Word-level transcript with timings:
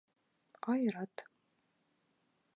Айрат. 0.71 1.15